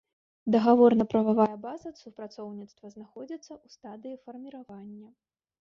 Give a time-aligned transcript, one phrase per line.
[0.53, 5.07] Дагаворна-прававая база супрацоўніцтва знаходзіцца ў стадыі фарміравання.